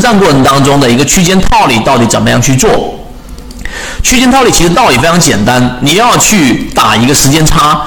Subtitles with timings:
[0.00, 2.98] 战过程当中的一个区间套利到底怎么样去做？
[4.02, 7.82] 区间套利其实道理非常简单，你要去打一个时间差。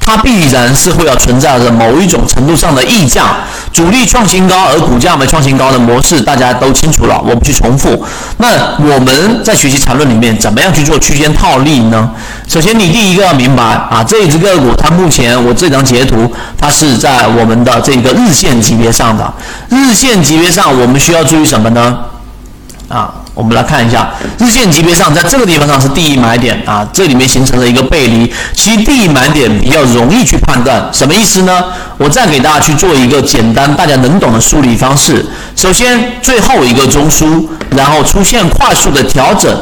[0.00, 3.40] 它必然是会要存在着某一种程度上的溢价，
[3.78, 8.04] 主力创新高而股价没创新高的模式，大家都清楚了，我不去重复。
[8.38, 12.10] 那我们在学习缠论里面，怎么样去做区间套利呢？
[12.48, 16.28] 首先，你第一个要明白啊，这只个股它目前我这张截图，
[16.60, 19.32] 它是在我们的这个日线级别上的，
[19.68, 21.98] 日线级别上我们需要注意什么呢？
[22.88, 23.14] 啊。
[23.38, 28.28] 我们来看一下日线级别上，在这个地方上是第一买点啊，这里面形成了一个背离。
[28.52, 31.62] 其实第一买点比较容易去判断，什么意思呢？
[31.98, 35.24] 我再给大家去做一个简单大家能懂的梳理方式。
[35.54, 39.56] 首先，最后一个中枢，然后出现快速的调整。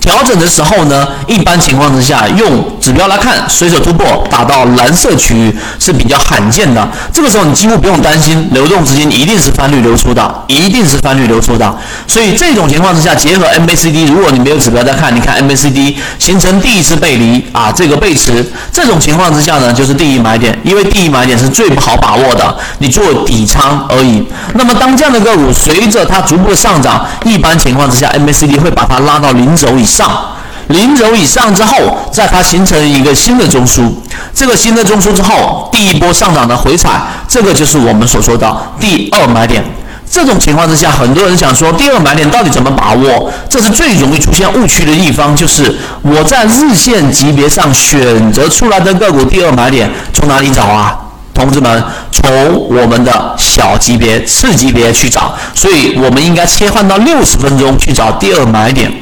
[0.00, 6.88] 调整的时候呢，一般情况之下，用指标来看，随手突破打到蓝色区域是比较罕见的。
[7.12, 11.76] 这个时候你几乎不用担心流动资金一定是翻绿流出的，一定是翻绿流出的。
[12.06, 24.24] 所以这种情况之下，结合 MACD，如果你没有指标在看，你看 MACD 形成第一次背离啊，这个背驰，这种情况之下呢，就是第一买点，因为第一买点是最不好把握的，你做底仓而已。
[24.54, 29.87] 那么当这样的个股随着它逐步的上涨，一般情况之下，MACD 会把它拉到零轴以。
[29.88, 30.36] 上
[30.68, 31.74] 零轴以上之后，
[32.12, 33.90] 在它形成一个新的中枢，
[34.34, 39.64] 这个新的中枢之后，第一波上涨的回踩，这个就是我们所说的第二买点。
[40.10, 43.30] 这种情况之下，很多人想说，第二买点到底怎么把握？
[43.48, 50.96] 这是最容易出现误区的地方，就是我在日线级别上选择出来的个股第二买点从哪里找啊？
[51.34, 52.30] 同志们，从
[52.68, 58.92] 我们的小级别、次级别去找，所以我们应该切换到六十分钟去找第二买点。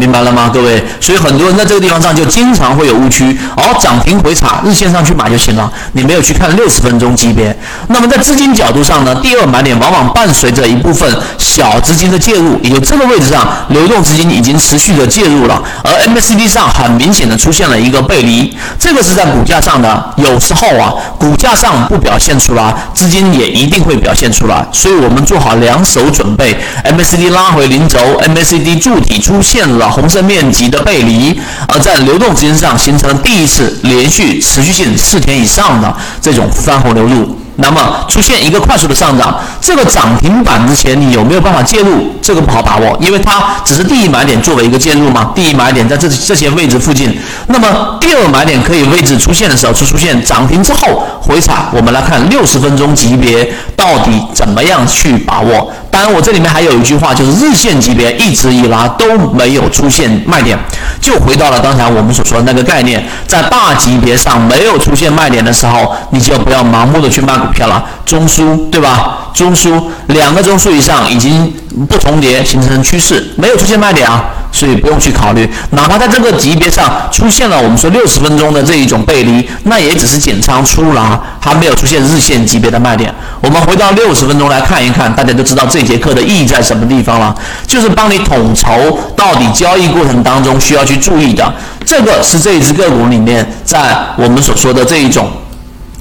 [0.00, 0.82] 明白了吗，各位？
[0.98, 7.54] 所以很多人在这个地方上就经常会有误区，哦，涨停回踩，日线上去买就行了，你没有去看六十分钟级别。
[7.88, 20.14] 那么在资金角度上呢，第二买点往往伴随着一部分小资金的介入，也就这个位置上，流动资金已经持续的介入了，而 MACD 上很明显的出现了一个背离，这个是在股价上的。
[20.16, 29.89] 有时候啊，股价上不表现出来，资金也一定会表现出来，所以我们做好两手准备，MACD 拉回零轴，MACD 柱体出现了。
[29.90, 37.36] 红色面积的背离，而在流动资金上形成了第一次连续持续性四天以上的这种翻红流入。
[37.56, 42.10] 那么出现一个快速的上涨，这个涨停板之前你有没有办法介入？
[42.22, 45.30] 这个不好把握，因为它只是第一买点作为一个介入嘛。
[45.34, 47.14] 第一买点在这这些位置附近，
[47.48, 51.66] 那么第二买点可以位置出现的时候，是出现涨停之后回踩。
[51.74, 53.46] 我们来看六十分钟级别
[53.76, 55.70] 到底怎么样去把握？
[55.90, 60.56] 当然，我这里面还有一句话，就是日线级别一直以来都没有出现卖点，
[61.00, 67.84] 就回到了刚才我们所说的那个概念，在大级别上没有出现卖点的时候，你就不要盲目的去卖股票了。
[68.10, 69.30] 中枢对吧？
[69.32, 71.52] 中枢两个中枢以上已经
[71.88, 74.24] 不重叠，形成趋势，没有出现卖点啊。
[74.52, 83.14] 所以不用去考虑，哪怕在这个级别上出现了我们说六十分钟的这一种背离，那也只是减仓出了，还没有出现日线级别的卖点。
[83.40, 87.32] 我们回到六十分钟来看一看，大家就知道这节课的意义在什么地方了，
[87.64, 91.54] 就是帮你统筹到底交易过程当中需要去注意的。
[91.86, 95.30] 这个是这一只个股里面在我们所说的这一种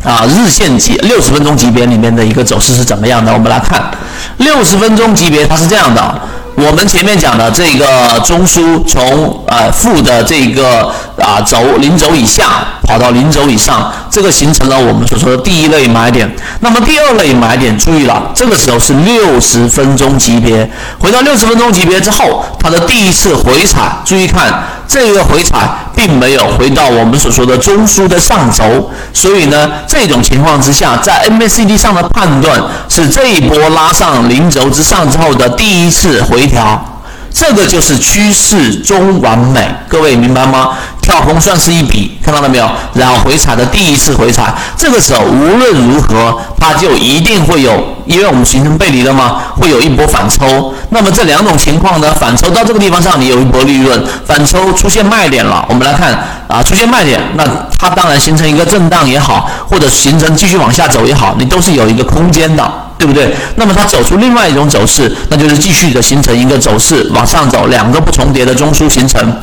[0.04, 3.34] 啊日线级六十分钟级别里面的一个走势是怎么样的？
[3.34, 3.92] 我们来看
[4.38, 6.22] 六十分钟级别，它是这样的。
[6.56, 16.30] 我们前面讲的这个中枢从呃负的这个啊轴零轴以下跑到零轴以上，这个形成了我们所说的第一类买点。
[16.60, 20.70] 那么第二类买点，注意了，这个时候是六十分钟级别。
[21.00, 36.48] 回到六十分钟级别之后，它的第一次回踩，注意看这个回踩并没有回到我们所说的中枢的上轴，所以呢，这种情况之下，在 MACD 上的判断是这一波拉上零轴之上之后的第一次回。
[36.48, 40.70] 调，这个就是趋势中完美，各位明白吗？
[41.10, 42.70] 跳空算是一笔，看到了没有？
[42.94, 49.42] 然后回踩的第一次回踩，这个时候无论如何，它就一定会有，因为我们形成背离了吗？
[49.56, 50.72] 会有一波反抽。
[50.92, 52.14] 那么这两种情况呢？
[52.14, 56.14] 反抽到这个地方上，你有一波利润；反抽出现卖点了，我们来看
[56.48, 57.44] 啊，出现卖点，那
[57.80, 62.72] 它当然形成一个震荡也好，或者形成继续往下走也好，你都是有一个空间的。
[63.00, 63.34] 对不对？
[63.56, 69.34] 那么它走出另外一种走势，那就是继续的形成一个走势往上走，两个不重叠的中枢形成。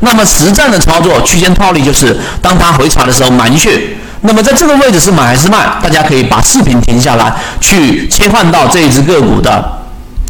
[0.00, 3.96] 那么实战的操作区间套利就是当它回踩的时候买进去。
[4.22, 5.66] 那么在这个位置是买还是卖？
[5.82, 9.62] 大家可以把视频停下来，去切换到这一只个股的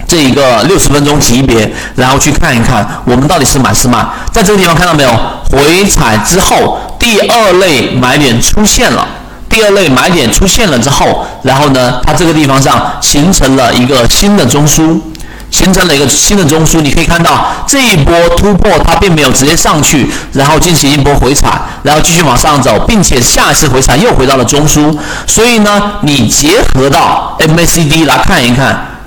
[0.09, 4.05] 这一个六十分钟级别，然后去看一看我们到底是买是卖。
[4.33, 5.11] 在这个地方看到没有？
[5.51, 9.07] 回踩之后，第二类买点出现了。
[9.49, 14.99] 第二类买点出现了之后，然后呢，它这个地方上形成了一个新的中枢，
[15.55, 16.81] 形成了一个新的中枢。
[16.81, 24.93] 你可以看到这一波突破，它并没有直接上去，然后进行一波回踩，然后继续往上走，并且下一次回踩又回到了中枢。
[25.29, 28.99] 所以呢，你结合到 MACD 来看一看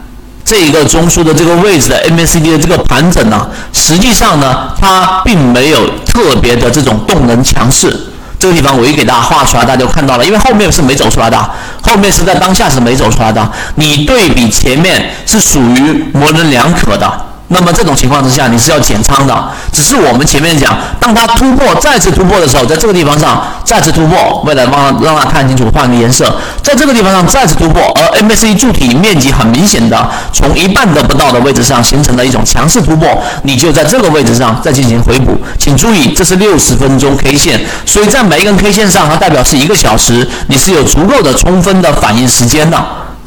[0.45, 7.93] 这一个中枢的这个位置的 MACD 的这个盘整呢，实际上呢，它并没有特别的这种动能强势。
[8.39, 11.37] 这个地方我一给大家画出来，大家就看到了，因为后面是没走出来的，
[11.81, 13.51] 后面是在当下是没走出来的。
[13.75, 17.26] 你对比前面是属于模棱两可的。
[17.49, 19.33] 那么这种情况之下，你是要减仓的。
[19.71, 33.07] 只是我们前面讲，当它突破再次突破的时候，在这个地方上再次突破，为了让让它看清楚，换个颜色，在这个地方上再次突破，而 MACD 柱体面积很明显的从一半都不到的位置上形成了一种强势突破，
[33.43, 35.37] 你就在这个位置上再进行回补。
[35.57, 42.77] 请注意，这是六十分钟 K 线，所以在每一根 K 线上，它代表是一个小时，你是有足够的充分的反应时间的。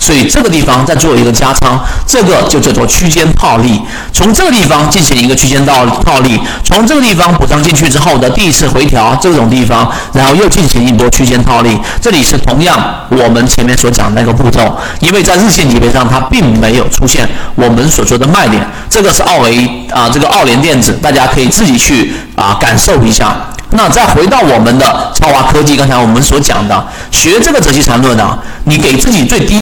[0.00, 3.80] 所以这个地方再做一个加仓，这个就叫做区间套利。
[4.12, 11.78] 从这个地方进行一个区间套套利，从这个地方补仓进去之后的第一次回调，这种地方，然后又进行一波区间套利。
[12.00, 12.76] 这里是同样
[13.10, 18.66] 我们前面所讲的那个步骤，因为在日线级别上它并没有出现我们所说的卖点。
[18.88, 23.36] 这个是奥维啊，这个奥联电子，大家可以自己去啊感受一下。
[23.72, 29.58] 那再回到我们的超华科技，刚才我们所讲的，学这个择期缠论呢，你给自己最低。